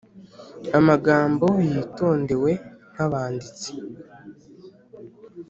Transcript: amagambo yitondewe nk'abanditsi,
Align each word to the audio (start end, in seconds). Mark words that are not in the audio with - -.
amagambo 0.77 1.47
yitondewe 1.69 2.51
nk'abanditsi, 2.91 3.71